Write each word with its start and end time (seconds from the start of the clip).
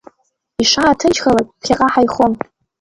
Ишааҭынчхалак 0.61 1.47
ԥхьаҟа 1.59 1.87
ҳаихон. 1.93 2.33